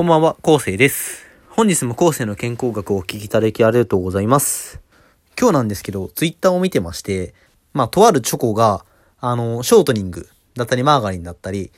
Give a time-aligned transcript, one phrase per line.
[0.00, 1.26] こんばんは、昴生です。
[1.50, 4.80] 本日も昴生の健康学をお聞きいただきありがとうございます。
[5.38, 7.34] 今日なんですけど、ツイッターを見てまして、
[7.74, 8.86] まあ、とあるチョコが、
[9.20, 11.70] あの、ショートニングだったり、マーガリンだったり、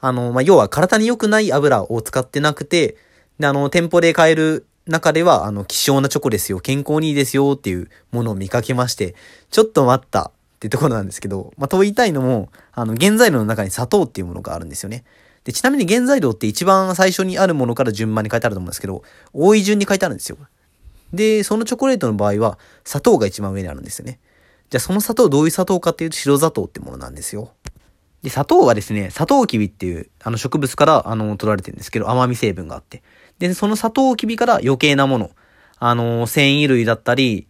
[0.00, 2.96] あの、まあ、要は体に良くない油を使ってなくて、
[3.38, 9.14] で、あの、店舗で買える中では、あの、希少なチョコですよ、健康にいいですよっていうものを見かけまして、
[9.52, 15.04] ちょっと待ったってところなんですけど、まあ、と言いたいのも、あの、原材料の中に砂糖っていうものがあるんですよね。
[15.48, 20.36] で、ちなみに原材料って一番最初にあるものから順番に書いてあると思うんですけど、多い順に書いてあるんですよ。
[21.14, 24.20] で、そのチョコレートの場合は、砂糖が一番上にあるんですよね。
[24.68, 27.52] じゃあその砂糖どういう砂糖かっていうと白砂糖ってものなんですよ。
[28.22, 33.02] で、砂糖はですね、サトウキビっていうあの植物からあの取られてるんですけど、甘み成分があって。
[33.38, 35.30] で、そのサトウキビから余計なもの、
[35.78, 37.48] あの、繊維類だったり、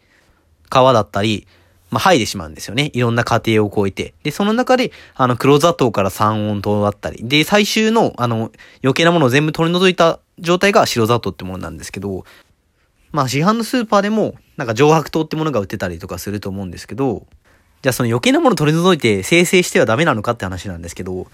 [0.70, 1.48] 皮だったり、
[1.90, 2.90] まあ、剥いでしまうんですよね。
[2.92, 4.14] いろんな過程を超えて。
[4.22, 7.26] で、その中で、あの、黒砂糖から三温糖だったり。
[7.26, 8.52] で、最終の、あの、
[8.82, 12.24] 余計なものを全部取り除いた状態が白砂糖ってものなんですけど、
[13.10, 17.26] まあ、市販のスーパーでも、なんか上白糖ってものが売ってたりとかすると思うんですけど、
[17.80, 21.28] じゃあその余計なものを取り除いて生成してはダメなのかって話なんですけど、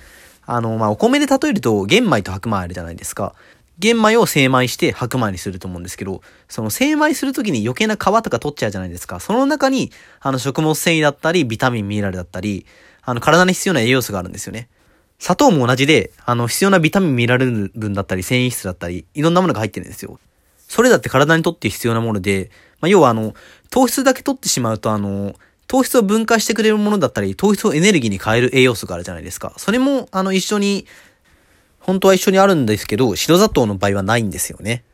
[0.46, 3.34] あの、まあ、お米で例えると玄米と白米あるじゃないですか。
[3.78, 9.20] 玄米を精米して白米にすると思うんですけど、その精米するときに余計な皮とか取っちゃうじゃないですか。
[9.20, 12.66] その中に、あの、食物繊維だったり、ビタミン、ミネラルだったり、
[13.02, 14.68] あの、体に必要な栄養素があるんですよね。
[15.18, 20.18] 砂糖も同じで、あの、必要なビタミン、ミネラル分だったり、繊維質だったり、いろんなものが入ってるんですよ。
[20.68, 22.50] それだって体にとって必要なもので、
[22.80, 23.34] まあ、要はあの、
[23.70, 25.34] 糖質だけ取ってしまうと、あの、
[25.66, 29.54] 糖質を分解してくれるものだったり、糖質をエネルギーに変える栄養素があるじゃないですか。
[29.56, 30.86] それも、あの、一緒に、
[31.84, 34.84] 本当は一緒にあるんですけど、白砂糖の場合はないんですよね。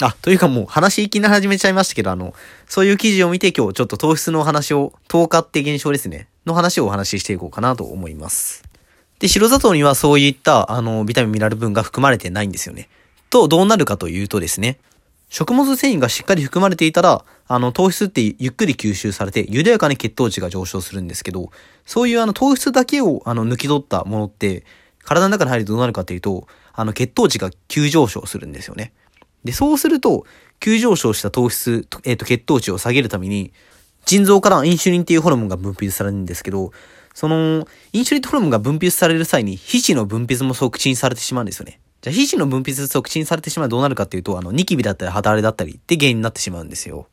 [0.00, 2.32] あ、というかもう話いきなり始めちゃいましたけど、あの、
[2.66, 8.64] そういう記事を見て今日ちょっと糖質の話を、糖化って現象ですね、の話をお話ししていこうかなと思います。
[9.18, 12.88] で、白砂糖にはそういった、あの、ビタミン、ミネラル分が含まれてないんですよね。
[13.28, 14.78] と、どうなるかというとですね、
[15.28, 21.50] 食物繊維がしっかり含まれていたら、あの、糖質ってゆっくり吸収されて、緩やかに血糖値が上昇するんですけど、
[21.84, 24.64] そういうあの、糖質だけを、あの、抜き取ったものって、
[25.08, 28.92] 体の中に入るとどうなるかというと、あの、血糖値が急上昇するんですよね。
[29.42, 30.26] で、そうすると、
[30.60, 33.54] 急上昇した糖質、えっ、と、血糖値を下げるために、
[34.04, 36.72] 腎臓からインシュリンっていうホルモンが分泌されるんですけど、
[37.14, 41.80] その、インシュリンホルモンが分泌される際に、皮脂の分泌も促進されてしまうんですよね。
[42.02, 47.08] じゃあ、皮脂の分泌促進されてしまうとどうなるかっていうと、あの、ニキビだったり肌荒れだったりって原因になってしまうんですよ。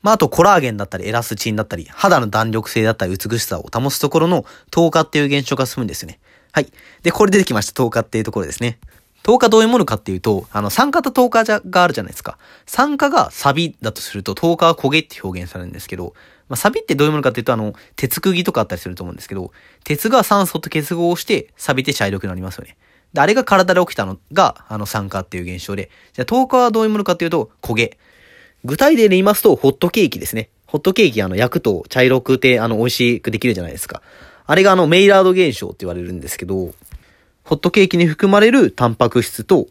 [0.00, 6.20] まあ、あと、コラーゲンだったり、エラスチンだったり、肌の弾力性だったり、美しさを保つところの、糖化っていう現象が進むんですよね。
[6.54, 6.68] はい。
[7.02, 8.78] で、これ出てきました、糖化っていうところですね。
[9.24, 12.38] 糖化どういうものかっていうと、あの、酸化と糖化があるじゃないですか。
[12.64, 16.14] 酸化がサビだとすると、糖化は焦げって表現されるんですけど、
[16.48, 19.50] まあ、サビってどういうものかっていうと、あの、鉄釘とかあったりすると思うんですけど、
[19.82, 22.76] 鉄が酸素と結合して、錆びて茶色くなりますよね。
[23.14, 27.98] で、あれが体で起きたのが、あの、酸化っていう現象で、じゃあ、糖化はどういうものかっていうと、焦げ。
[28.64, 30.50] 具体例で言いますと、ホットケーキですね。
[30.66, 34.02] ホットケーキ、あの、焼くと茶色くて、あの、美味しくできるじゃないですか。
[34.46, 36.74] あれがあの、メイラード現象って言われるんですけど、
[37.44, 39.68] ホットケーキに含まれるタンパク質と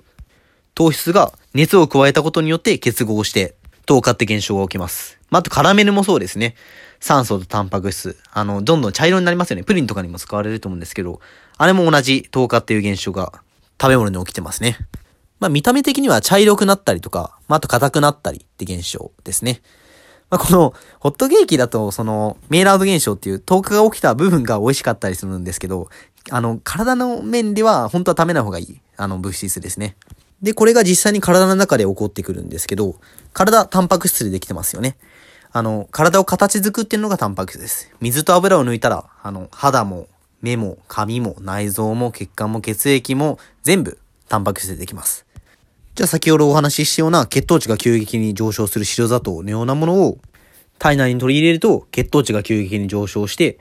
[0.75, 5.19] 糖質が熱を加えたことによって結合して糖化って現象が起きます。
[5.29, 6.55] まあ、あとカラメルもそうですね。
[6.99, 8.17] 酸素とタンパク質。
[8.31, 9.63] あの、どんどん茶色になりますよね。
[9.63, 11.19] プリンとかにも使われると思うんですけど、
[11.57, 13.33] あれも同じ糖化っていう現象が
[13.81, 14.77] 食べ物に起きてますね。
[15.39, 19.61] まあ、見た目的には茶色くなったりとか、まあ、あと硬くなったりって現象ですね。
[20.33, 25.89] まあ、この、ホットケーキだと、その、メイラード現象っていう糖化が起きた部分が美味しかったりするんですけど、
[26.31, 29.95] あの、体の面では本当は食べない方がいい、あの、物質ですね。
[30.41, 32.95] で、これが実際に体の中で起こってくるんですけど、
[33.31, 34.97] 体、タンパク質でできてますよね。
[35.51, 37.91] あの、体を形作ってるのがタンパク質です。
[38.01, 40.07] 水と油を抜いたら、あの、肌も、
[40.41, 43.99] 目も、髪も、内臓も、血管も、血液も、全部、
[44.29, 45.27] タンパク質でできます。
[45.95, 50.17] じゃあ先ほどお話ししたような血糖値が急激に上昇する白砂糖のようなものを
[50.79, 53.59] 体内に取り入れると血糖値が急激に上昇して、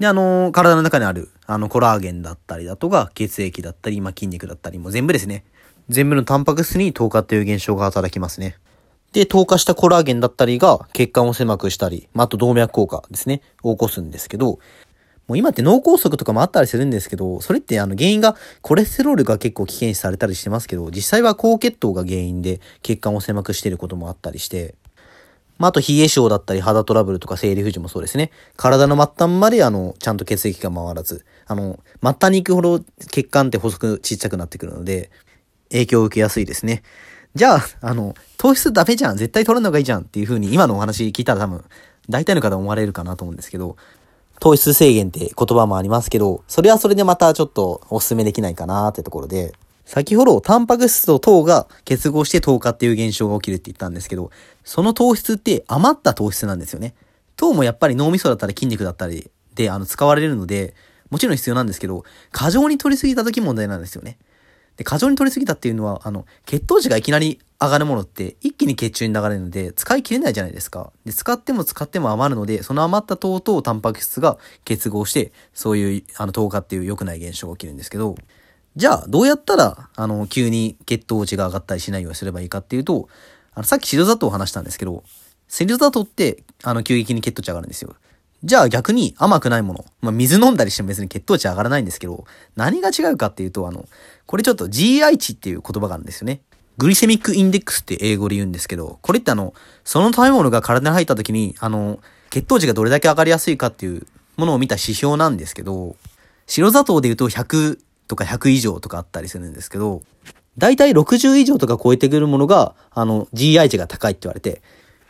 [0.00, 5.44] で、あのー体の中にある、あの、コラーゲンだったりだとか、血液だったり、まあ、筋肉だったりも全部ですね。
[5.88, 8.56] 全部のタンパク質に糖化っていう現象が働きますね。
[9.12, 14.58] で、糖化したコラーゲンだったりが血管を狭くしたり、まあ、あと動脈硬化ですね、を起こすんですけど、
[15.28, 24.74] もう今って脳梗塞とかもあったりするんですけど、それってあの原因がコレステロールが結構危険視されたりしてますけど、実際は高血糖が原因で血管を狭くしてることもあったりして、
[25.58, 28.30] まあ、あと冷え性だったり肌トラブルとか生理不順もそうですね。
[28.56, 35.10] 体の末端まであの、ちゃんと血液が回らず、あの、末端に行くほど血管って細くちっちゃくなってくるので、
[35.70, 36.82] 影響を受けやすいですね。
[37.34, 41.64] じゃあ、あの、糖質ダメじゃん絶対取らない方がいいじゃんっていう風に今のお話聞いたら多分、
[42.08, 43.76] 大体の方思われるかなと思うんですけど、
[44.40, 49.52] 糖質制限って言葉もありますけど、それはそれでまたちょっとお勧めできないかなってところで、
[49.84, 54.30] 先ほど、タンパク質と糖が結合して糖化っていう現象が起きるって言ったんですけど、
[54.62, 56.94] その糖質って余った糖質なんですよね。
[57.36, 60.74] 糖もやっぱり脳みそだったり筋肉だったりで、あの、使われるので、
[61.10, 64.18] もちろん必要なんですけど、過剰に取りすぎた時問題なんですよね。
[64.76, 70.92] で、過剰に取りすぎたっていうのは、あの、血糖値がいきなり上がるものって一気に血中に流れるので使い切れないじゃないですか。
[71.04, 78.14] で、使っても使っても余るので、その余った糖とタンパク質が結合して、そういう、あの、糖化っていう良くない現象が起きるんですけど、
[78.76, 83.08] じゃあ、どうやったら、あの、急に血糖値が上がったりしないようにすればいいかっていうと、
[83.54, 85.02] あの、さっき白砂糖を話したんですけど、
[85.48, 87.96] 白砂糖って、あの、急激に血糖値上がるんですよ。
[88.44, 89.84] じゃあ逆に甘くないもの。
[90.00, 92.24] まあ、水飲んだりしても別に血糖値上がらないんですけど、
[92.54, 93.88] 何が違うかっていうと、あの、
[94.26, 96.42] これちょっと GI 値っていう言葉があるんですよね。
[96.78, 99.52] グリセミックインデックスって英語で言うんですけど、これってあの、
[99.84, 101.98] その食べ物が体に入った時に、あの、
[102.30, 105.96] 血糖値がどれだけ上がりやすいかっていうものを見た指標なんですけど、
[106.46, 110.02] 白砂糖で言うと100とか100以上とかあったりするんですけど、
[110.56, 114.62] だいたい60以上とか超えてくるものが、あの、GI 値が高いって言われて、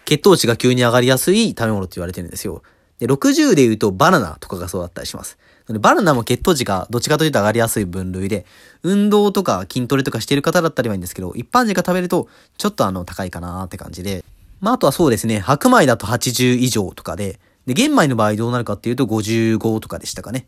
[0.07, 2.63] 血糖値が急に上がりやすい食べ物って言われてるんですよ。
[2.99, 5.39] で、60で言うとバナナとかがそうだったりします。
[5.69, 8.47] バナナも血糖値がどっちかというと上がりやすい分類で、
[8.83, 14.25] 運動とか筋トレとかしてる方だったりはいいんですけど、一般人が食べるとちょっとあの高いかなって感じで。
[14.61, 20.47] まああとはそうですね、白米だと80以上とかで、で、玄米の場合どうなるかっていうと55とかでしたかね。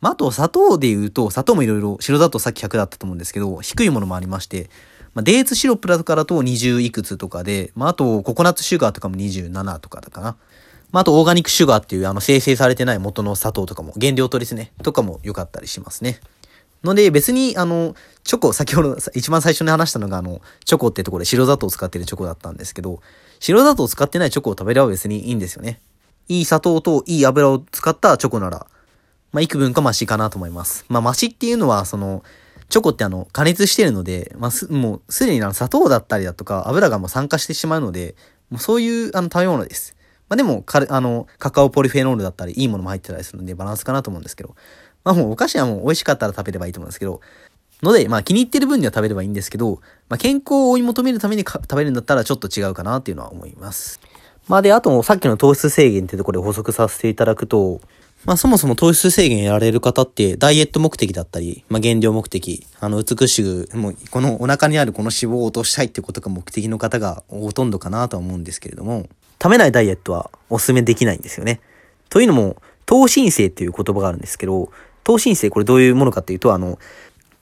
[0.00, 4.68] まああと砂糖で言うと、砂糖もいろいろ、白だとさっき100だったと思うんですけど、低いものもありまして、
[5.14, 10.36] まあ、デーツシロップだからと20いくつとかで、まああとココナッツシュガーとかも27とかだかな。
[10.96, 16.20] まあ、あとオーガニックシュガーっていうあの生成されてない元の砂糖とかも、原料とですね、とかも良かったりしますね。
[16.82, 17.94] ので別にあの、
[18.24, 23.02] チョコ、先ほど一番最初に話したのがあの、チョコってところで白砂糖を使ってるチョコだったんですけど、
[23.40, 25.82] 白砂糖を使ってないチョコを食べれば別にいいんですよね。
[26.28, 28.66] いい砂糖といい油を使ったチョコなら、
[29.32, 30.86] まあ、幾分かマシかなと思います。
[30.88, 32.24] まあ、マシっていうのは、その、
[32.70, 38.16] チョコってあの、加熱してるので、まあ、す、もう、すでにあの、砂糖だったりだとか、油がもう酸化してしまうので、
[38.48, 39.95] もうそういうあの、食べ物です。
[40.28, 44.56] まあでも、あの、カカオポリフェノールだったり、いいものも入ってたりするんで、バランスかなと思うんですけど。
[45.04, 47.20] まあもうお菓子はもう美味しかったら食べればいいと思うんですけど、
[47.82, 54.00] ので、まあ気に入ってる分には食べればいいんですけど、まあ健康を追い求めるために食べるんだったらちょっと違うかなっていうのは思います。
[54.48, 57.80] まあで、あとさっきの糖質制限ってところで補足させていただくと、
[58.24, 69.08] まあそもそも糖質制限やられる方ってダイエット目的だったり、まあ減量目的、あの美しく、もうこのお腹にあるこの脂肪を落としたいってことが目的の方がほとんどかなとは思うんですけれども、
[69.42, 71.60] 食べないダイエットはお勧めできないんですよね。
[72.08, 72.56] というのも、
[72.86, 74.70] 糖申請っていう言葉があるんですけど、
[75.04, 76.78] 糖申請これどういうものかっていうと、あの、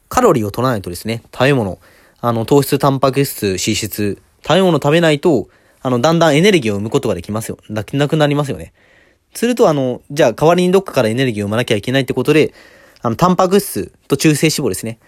[0.09, 1.79] カロリーを取らないとですね、食べ物、
[2.21, 5.49] あの、糖質、タンパク質、脂質、食べ物食べないと、
[5.83, 7.59] あの、だんだんエネルギーを生むことができますよ。
[7.69, 8.73] なくなりますよね。
[9.35, 12.55] すると、あの、じゃあ代わりにどっかからエネルギーを生まなきゃいけないってことで、
[13.03, 14.99] あの、タンパク質と中性脂肪ですね。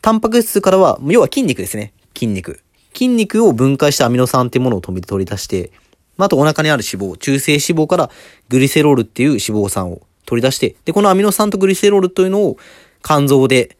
[0.00, 1.92] タンパク質からは、要は筋肉ですね。
[2.14, 2.60] 筋肉。
[2.94, 5.70] 筋肉を分解したアミノ酸っていうものを取り出して、
[6.16, 8.10] まあ、あとお腹にある脂肪、中性脂肪から
[8.48, 12.56] グリセロールっていう脂肪酸を取り出して、で、このアミノ酸とグリセロールというのを
[13.02, 13.76] 肝臓で、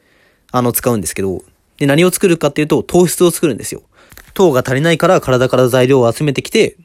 [0.50, 1.42] あの、使うんですけど、
[1.78, 3.82] で、何を作るかっていうと、糖質を作るんですよ。
[4.34, 6.76] 糖が足りないから体から材料を集めてきて、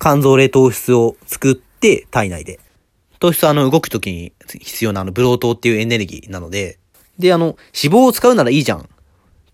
[0.00, 2.58] 肝臓で糖質を作って体内で。
[3.18, 6.78] 糖質はあの、動くときに必要なあの、ブロー糖っていうエネルギーなので、
[7.18, 8.84] で、あの、脂肪を使うならいいじゃんっ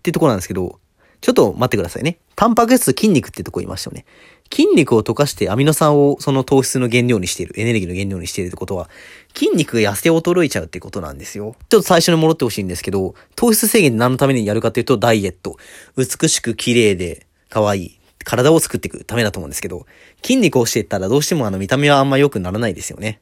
[0.01, 0.79] てところなんですけど、
[1.21, 2.17] ちょっと待ってくださいね。
[2.35, 4.05] タンパク質筋肉ってとこ言いましたよね。
[4.51, 8.89] 筋肉を溶かしてアミノ酸をその糖質の原料にしている、エネルギーの原料にしているってことは、
[9.35, 11.55] 筋肉が痩せ衰えちゃうってことなんですよ。
[11.69, 15.57] ちょっと最初に戻ってほしいんですけど、糖質制限何のためにやるかっていうと、ダイエット。
[15.97, 17.99] 美しく綺麗で可愛い。
[18.25, 19.85] 体を作っていくためだと思うんですけど、
[20.23, 23.21] 筋肉をしていったらどうしてもあの見た目はあんま良くならないですよね。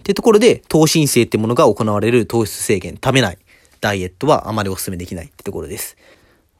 [0.00, 3.38] ってところで、糖申請ってものが行われる糖質制限、食べない、
[3.80, 5.96] ダイエットはあまりお勧めできないってところです。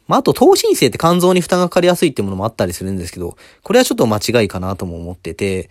[0.07, 5.71] まあ、あと、糖申請って肝臓に負担がかかりやすいってものもあったりするんですけど、これはちょっと間違いかなとも思ってて、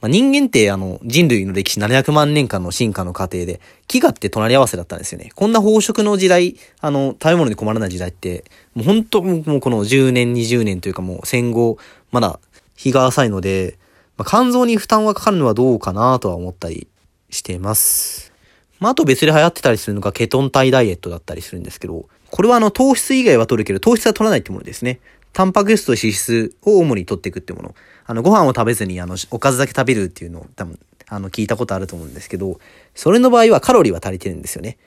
[0.00, 5.30] まあ、人間ってあの、人類の歴史700万年間の進化の過程で、飢餓って隣り合わせだったんですよね。
[5.34, 11.78] こんな飽食の時代、あの、食べ物に困らない時代って、もう本当もうこの10年、20年というかもう戦後、
[12.10, 12.40] まだ
[12.76, 13.78] 日が浅いので、
[14.16, 16.88] まあ、肝臓に負担がかかるのはどうかなとは思ったり
[17.30, 18.32] しています。
[18.80, 25.00] まあ、あと別で流行ってたりするのがケトン体ダイエットだったりするんですけど、これはあの糖質以外は取るけど糖質は取らないってものですね。
[25.34, 27.74] タンパク質と脂質を主に取っていくってもの。
[28.06, 32.58] あの、ご飯を食べずに、あの、おかずだけ食べるっていうのを多分、あの、聞いたことあると思うんですけど、
[32.94, 34.78] それの場合はカロリーは足りてるんですよね。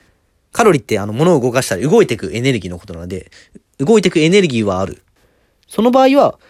[0.50, 3.30] カロリーってあの、物を動かしたら動いていくエネルギーのことなので、
[3.78, 5.02] 動いていくエネルギーはある。
[5.68, 6.40] その場合は、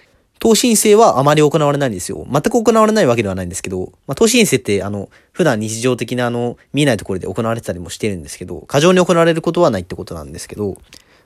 [0.47, 2.25] 投申請はあまり行われないんですよ。
[2.31, 10.75] 全く行われないわけではないんですけど、まあ、投申請ってあの、普段日常的なあの、見えないところで行われてたりもしてるんですけど、過剰に行われることはないってことなんですけど、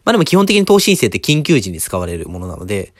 [0.07, 2.95] まあでも基本的に糖申請って緊急時に使われるものなので、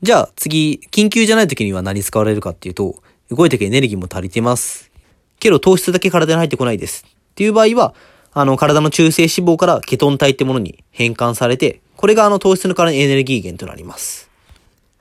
[0.00, 3.02] じゃあ次、緊急じゃない時には何使われるかっていうと、
[3.32, 4.92] 動いてくエネルギーも足りてます。
[5.40, 7.04] けど糖質だけ体に入ってこないです。
[7.04, 7.96] っていう場合は、
[8.32, 14.32] あの、体の中性脂肪からケトン体ってものに変換されて、これがあの糖質の体のエネルギー源となります。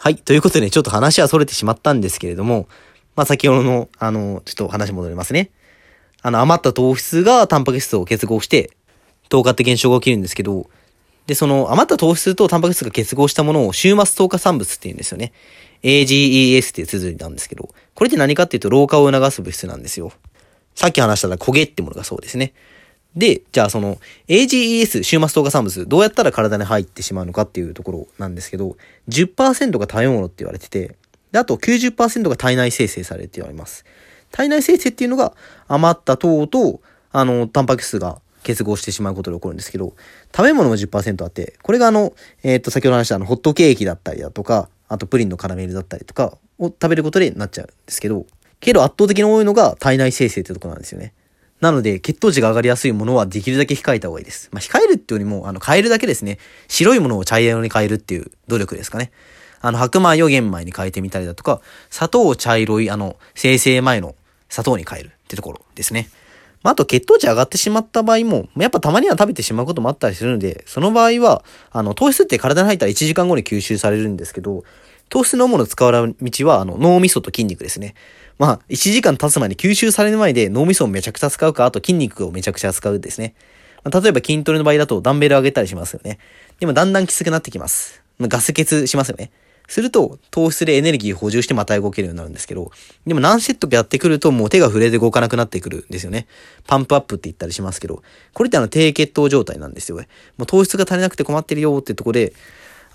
[0.03, 0.17] はい。
[0.17, 2.67] ということで、ねちょっと話は逸れてしまったんですけれども、
[3.15, 5.49] まあ、先ほどの、あの、ちょっと話戻りますね。
[6.21, 8.71] あの、余った糖質がタンパク質を結合して、
[9.29, 10.69] 糖化って現象が起きるんですけど、
[11.25, 15.31] で、その余った糖質とタンパク質が結合したものを終末糖化産物って言うんですよね。
[15.83, 20.11] AGES っていう綴りなんですけど、これって何かっていうと老化を促す物質なんですよ。
[20.75, 22.51] さっき話したら焦げってものがそうですね。
[23.15, 28.75] で、じゃあその AGES 終末糖化産物どうやったら体に入ってしまうのかっていうところなんですけど、
[29.09, 30.95] 10%が食べ物って言われてて、
[31.31, 33.85] で、あと90%が体内生成されて言われます。
[34.31, 35.33] 体内生成っていうのが
[35.67, 39.93] 余った糖と、あの、タンパク質が結合してしまうことで起こるんですけど、
[40.35, 48.25] 食べ物も10%あって、これがあの、えっ、と、先ほど話したあの、ホットケーキだったりだとか、あとプリンのカラメルだったりとかを食べることでなっちゃうんですけど、
[48.59, 51.13] けど圧倒的に多いのが体内生成ってとこなんですよね。
[51.63, 54.49] なので、血糖値が上がりやすいものはできるだけ控えた方がいいです。
[54.51, 56.37] まあ、控えるっていうよりも、あの、変えるだけですね。
[56.67, 59.13] 白いものを茶色に変えるっていう努力ですかね。
[59.61, 64.13] あの、白米を玄米に変えてみたりだとか、砂糖を茶色い、あの、生成前の
[64.49, 66.09] 砂糖に変えるってところですね。
[66.63, 74.65] まあ、あと血糖値上がってしまった場合も、やっぱたまには食べてしまうこともあったりするので、その場合は、あの、糖質って体に入ったら1時間後に吸収されるんですけど、
[75.07, 77.95] 糖質の主の使われる道は、あの、脳みそと筋肉ですね。
[78.39, 83.35] まあ、1時間経つ前に吸収される前で脳みそをめちゃくちゃ使うか、あと筋肉をめちゃくちゃ使うですね。
[83.83, 86.19] まあ、例えば筋トレの場合だとダンベル上げたりしますよね。
[86.59, 88.01] でもだんだんきつくなってきます。
[88.19, 89.31] ガス欠しますよね。
[89.67, 92.71] すると、糖質でエネルギー補充してまた動けるようになるんですけど、
[93.07, 96.27] でも何セットかやってくるともう手が触れて動かなくなってくるんですよね。
[96.67, 100.07] パンプアップって言ったりしますけど、これってあの低血糖状態なんですよね。
[100.37, 102.33] もう糖質が足りなくて困ってるよってとこで、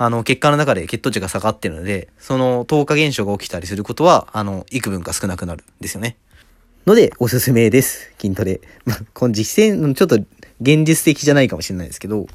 [0.00, 6.16] あの、血管の中で血糖値が下がってるので、その糖化現象が起きたりすることは、あの、幾分か少なくなるんですよね。
[6.86, 8.12] ので、おすすめです。
[8.16, 8.60] 筋トレ。
[8.84, 10.16] ま、この実践、ちょっと
[10.60, 12.28] 現実的じゃないかもしれないですけど、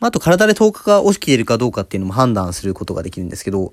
[0.00, 3.72] まあ、と体で糖化が起きているかどうかっていうのも判断することができるんですけど、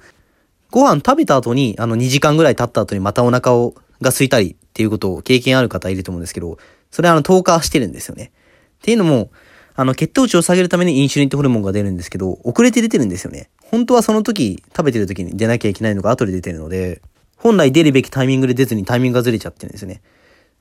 [0.69, 6.57] ご飯食べた後に、あの2時間ぐらい経った後にまたお腹を、が空いたりっていうことを経験ある方いると思うんですけど、
[6.91, 8.31] それはあの糖化してるんですよね。
[8.79, 9.31] っていうのも、
[9.79, 13.51] あの血糖値を下げるためにインシュリンってホルモンが出るんですけど、遅れて出てるんですよね。
[13.61, 16.99] 本当はその時、食べてる時に出なきゃいけないのが後で出てるので、
[17.37, 20.01] 本来出るべきタイミングで出ずにタイミングがずれちゃってるんですよね。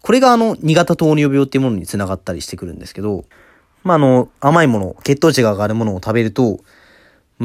[0.03, 3.25] これがあの、2型糖尿病っていうものにつながったりしてくるんですけど、
[3.85, 6.61] まあ、あの、甘いもの、血糖値が上がるものを食べると、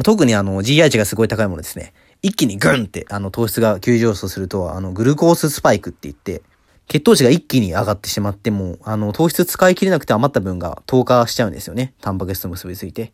[0.04, 1.94] 特にあの、GI 値がすごい高いものですね。
[2.22, 6.42] 一気にグンって、あの、糖質が急上昇すると、あの、グルコーススパイクって言って、
[6.92, 11.94] 血糖値が一気に上がってしまっても、あの、糖質使い切れなくて余った分が糖化しちゃうんですよね。
[12.02, 13.14] タンパク質と結びついて。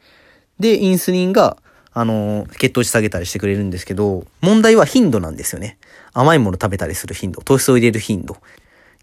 [0.60, 1.58] で、インスリンが、
[1.94, 5.78] あの、血糖値下げたりしてくれるんですけど、問題は頻度なんですよね。
[6.14, 8.38] 甘いもの食べたりする頻度、糖質を入れる頻度。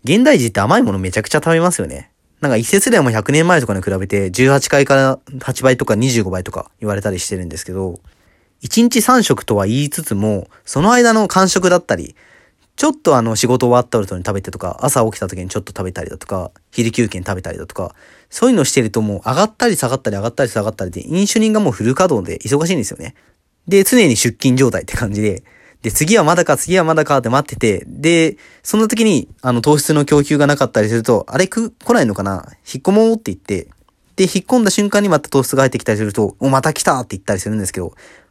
[0.03, 2.11] 現代人って甘いものめちゃくちゃ食べますよね。
[2.41, 8.01] なんか一説でも100年前とかに比べて18回から8倍とか25倍とか言われたりしてるんですけど、
[8.63, 12.17] 1日3食とは言いつつも、その間の間食だったり、
[12.77, 17.95] ちょっとあの仕事終わった後に食べてとか、朝起きた時にちょっと食べたりだとか、昼休憩に食べたりだとか、
[18.31, 23.15] そういうのしてるともう上がったり下がったり上がったり下がったりで、インシュリンがもうフル稼働で忙しいんですよね。
[23.69, 25.45] で、常に出勤状態って感じで、
[25.83, 32.47] で、次はまだか、次はまだかって待ってて、で、その時に、あの、糖質の供給がなかったりすると、あれく、来ないのかな？
[32.67, 33.69] 引っ込もうって言って、
[34.17, 37.89] で、引っ込んだ瞬間にまた糖質が入ってきたりすると、お、また来たって言ったりするんですけど、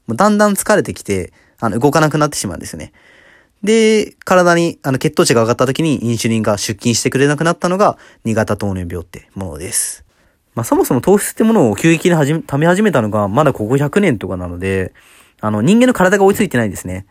[0.08, 2.92] もうだんだん疲れてきて、あの、動かなくなってしまうんですよね。
[3.64, 10.04] で、体に、あの、血糖値が上がった時にインシュリンが出勤してくれなくなったのが、2型糖尿病ってものです。
[10.54, 14.94] まあ、そもそも糖質ってものを急激にはじめ、食べ始めたのが、まだここ100年とかなので、
[15.40, 17.06] あの、人間の体が追いついてないんですね。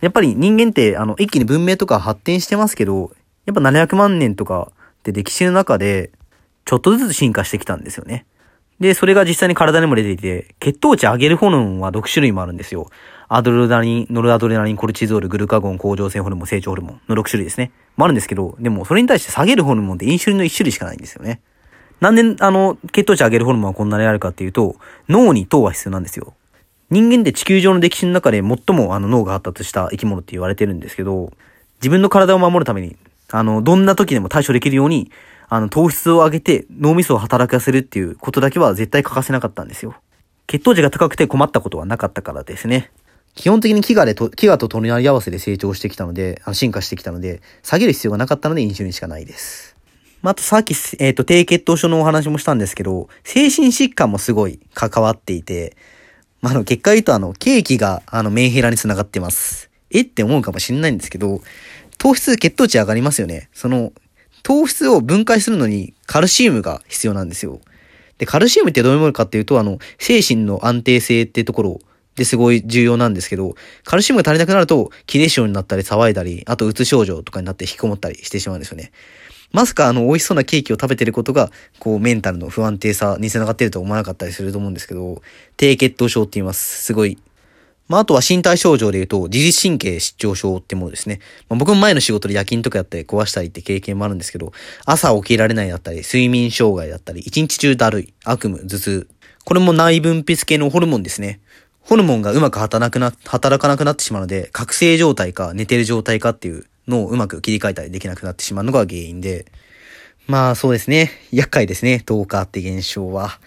[0.00, 3.12] やっぱり人間って、あの、一気に文明とか発展してますけど、
[3.46, 6.10] やっぱ700万年とかって歴史の中で、
[6.64, 8.26] ちょっとずつ進化してきたんですよね。
[8.80, 12.90] で、それが実際に体にも出ていて、血糖値上げるホルモンは6種類もあるんですよ。
[13.28, 17.72] アドレナリン、ノルアドレナリン、コルチゾール、グルカゴン、甲状腺ホルモン、成長ホルモンの6種類ですね。
[17.96, 21.40] もあるんですけど、でもそれに対して下げるホルモンってインシュリンの1種類しかないんですよね。
[22.00, 24.76] なんで、あの、血糖値上げるホルモンはこんなにあるかっていうと、
[25.08, 26.34] 脳に糖は必要なんですよ。
[26.90, 31.32] 人間って地球上の歴史の中で最もあの脳が発達した生き物って言われてるんですけど、
[31.80, 32.96] 自分の体を守るために、
[33.32, 35.10] あの、どんな時でも対処できるように、
[35.48, 39.96] あの、糖質を上げて脳みそを働かせるっていうことだけは絶対欠かせなかったんですよ。
[40.46, 42.92] 血糖値が高くて困ったことはなかったからですね。
[43.36, 49.76] 基本的に飢餓でと、飢餓と隣り合わせで成長してきたので、あの進化してきたので、下げる必要がなかったのでインシュリンしかないです。
[50.22, 55.76] まあ、あとさっき、えっ、ー、と、低血糖症のお話もしたんですけど、精神疾患もすごい関わっていて、
[56.40, 59.70] まあ、あの、結果言うとあの、ケーキがあの、メンヘラにつながってます。
[59.90, 60.00] え？
[60.00, 61.42] って思うかもしれないんですけど、
[61.98, 63.50] 糖質、血糖値上がりますよね。
[63.52, 63.92] その、
[64.42, 67.60] 糖質を分解するのにカルシウムが必要なんですよ。
[68.16, 71.80] で、カルシウムってどういうものかっていうと、あの、精神の安定性ってところを
[72.16, 73.54] ですごい重要なんですけど、
[73.84, 78.90] カルシウムが足りなくなると、気レ症になったり騒いだり、あとうつ症状とかになって引きこもったりしてしまうんですよね。
[79.52, 85.22] まさかあの美味しそうなケーキを食べてることが、こうメンタルの不安定さにつながってると思わなかったりすると思うんですけど、
[85.56, 86.84] 低血糖症って言います。
[86.84, 87.18] すごい。
[87.88, 91.20] まあ、あとは身体症状で言うと、自律神経失調症ってものですね。
[91.48, 94.52] まあ、僕も前の仕事で夜勤とかやって壊したりって経験もあるんですけど、
[94.84, 99.08] 朝起きられないだったり、睡眠障害だったり、一日中だるい、悪夢、頭痛。
[99.44, 101.40] これも内分泌系のホルモンですね。
[101.88, 109.46] ホルモンがうまく働かな、働かなくなってしまうので、覚醒状態か寝てる状態かっていうのをうまく切り替えたりできなくなってしまうのが原因で、
[110.26, 111.12] まあそうですね。
[111.30, 112.02] 厄介ですね。
[112.04, 113.38] 10日って現象は。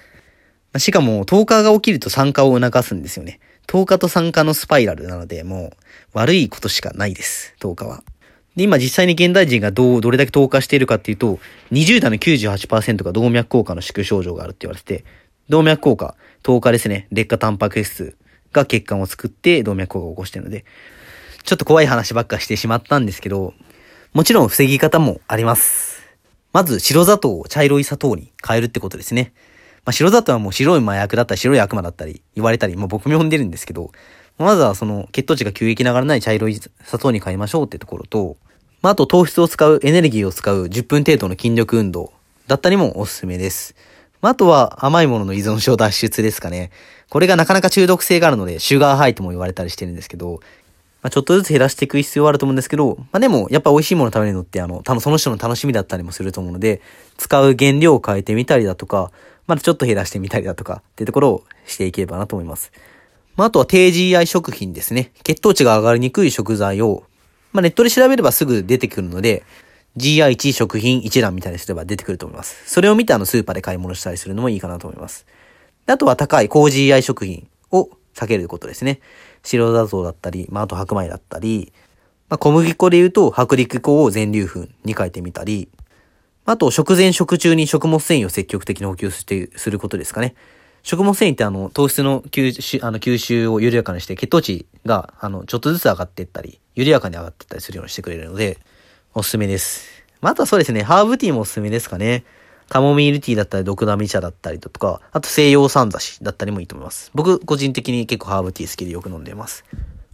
[0.78, 3.42] しかも10日が起きると酸化を促すんですよね。
[3.68, 5.78] 10日と酸化のスパイラルなので、もう
[6.14, 7.56] 悪いことしかないです。
[7.60, 8.04] 10日は。
[8.56, 11.40] で、今実際に現代人がどう、どれだけ透過しているかっていうと、
[11.74, 15.04] 20代の98%が動脈硬化の縮症状があるって言われてて、
[15.50, 18.16] 動脈硬化、10日ですね、劣化タンパク質
[18.52, 20.66] が血管を作って動脈硬化を起こしてるので、
[21.44, 23.54] ちょっと怖い話ばっかしてしまったんですけど、
[24.14, 26.04] もちろん防ぎ方もあります。
[26.52, 29.34] まず白砂糖を茶色い砂糖に変えるってことですね。
[29.86, 33.92] まあ、白砂糖はもう白い麻薬だったり白い悪魔だったり言われたり、もう僕も呼んでるんですけど、
[34.38, 38.38] まずはその血糖値が急激ながらない茶色い砂糖に変えましょうってところと、
[38.82, 42.14] まあ、あと糖質を使う、エネルギーを使う10分程度の筋力運動
[42.48, 43.76] だったりもおすすめです。
[44.22, 46.72] まあ、あとは甘いものの依存症脱出ですかね。
[47.10, 50.42] これがなかなか中毒性があるので、シュガーハイとも言われたりしてるんですけど、
[51.02, 56.82] まあ、ちょっとずつ減らしていく必要はあると思うんですけど、まあ、でも、やっぱ美味しいもの食べるのって、あの、たその人の楽しみだったりもすると思うので、
[57.18, 59.12] 使う原料を変えてみたりだとか、
[59.48, 62.72] またちょっと減らしてみたりだとか、っていうところをしていければなと思います。
[63.38, 65.12] まあ、あとは低 GI 食品ですね。
[65.24, 67.04] 血糖値が上がりにくい食材を、
[67.54, 69.44] まあ、ネットで調べればすぐ出てくるので、
[69.98, 72.62] GI1 食品一覧みたいにすれば出てくると思います。
[72.70, 75.26] それを見てあのスーパーで買い物したりするのもいいかなと思います。
[75.92, 79.00] あとは高い高 GI 食品を避けることですね。
[79.44, 81.72] 白砂糖だったり、まあ、あと白米だったり、
[82.30, 85.70] まあ、小麦粉で言うと薄力粉を全粒粉に変えてみたり、
[86.46, 90.36] あと食前食中に食物繊維を積極的に補給して、することですかね。
[90.82, 98.58] 食物繊維ってあの、糖質の吸収、あの、吸収を緩やかにして、血糖値が、あの、ちょっとずつ上がっていったり、緩やかに上がっていったりするようにしてくれるので、
[99.14, 99.88] おすすめです。
[100.22, 102.24] まあ、あとはそうですね、ハーブティーもおすすめですかね。
[102.70, 107.12] カモミールティーだったり、ドクダミ茶だったりとか、あと西洋三差しだったりもいいと思います。
[107.14, 109.66] 僕、個人的に結構ハーブティー好きでよく飲んでます。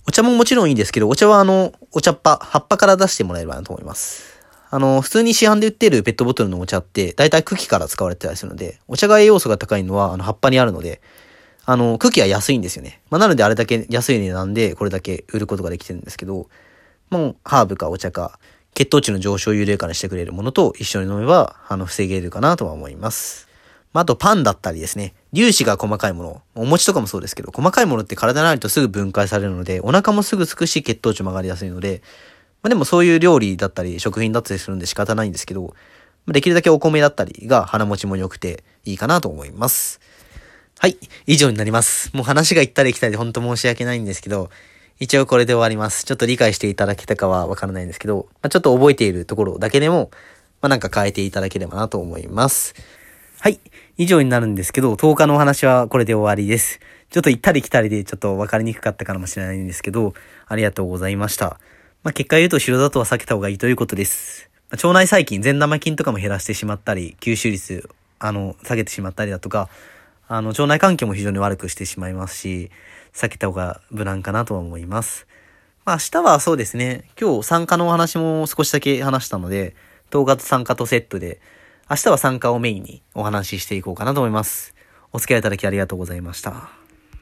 [0.07, 4.35] お茶ももちろんいいんですけど、お茶はあの、お茶っ葉、葉っぱから出してもらえればなと思います。
[4.69, 11.01] あの、普通に市販で売ってるペットボトルのお茶って、だいたい茎から使われてたりするので、お茶が栄養素が高いのは、あの、葉っぱにあるので、
[11.65, 13.01] あの、茎は安いんですよね。
[13.09, 16.47] まあ、なのであれだけ安い値段でこれだけ売ることができてるんですけど、
[17.09, 18.39] もう、ハーブかお茶か、
[18.75, 23.47] 血糖値の上昇を緩やかにしてくれるものと一緒に飲めば、あの、防げるかなとは思います。
[23.93, 32.01] まあ、あとパンだったりですね、粒子が細かいもの、お餅とかもそうですけど、細かいものって体にあるとすぐ分解されるので、お腹もすぐつくし血糖値も上がりやすいので、
[32.61, 35.73] まあ、でもそういう料理だったり食品だったりするんで仕方ないんですけど、
[36.27, 40.01] できるだけお米だったりが腹持ちも良くていいかなと思います。
[40.79, 42.11] はい、以上になります。
[42.13, 44.49] もう話が行ったり来たりで本当申し訳ないんですけど、
[44.97, 46.05] 一応これで終わります。
[46.05, 50.09] ちょっと理解していただけたかはわからないんですけど、まあ、ちょっと覚えているところだけでも、
[50.61, 52.73] まあ、なんか変えていただければなと思います。
[53.41, 53.59] はい。
[53.97, 56.79] 以上になるんですけど、10日のお話はこれで終わりです。
[57.09, 60.13] ちょっと行ったり来たりでちょっと分かりにくかったかもしれないんですけど、
[60.47, 61.59] ありがとうございました。
[62.03, 64.49] まあ、結果言うと白砂糖は避けた方がいいということです。
[64.69, 69.69] まあ、腸内細菌、善玉菌とかも減らしてしまったり、吸収率、あの、下げてしまったりだとか、
[70.27, 72.71] あの、腸内環境も非常に悪くしてしまいますし、
[73.15, 75.25] 避けた方が無難かなとは思います。
[75.85, 79.75] まあ明日はそうですね、今日参加のお話も少しだけ話したので、
[80.09, 81.39] 動画と参加とセットで、
[81.89, 84.75] 明日は参加をメインにお話ししていこうかなと思います。
[85.13, 86.84] お付き合いいただきありがとうございました。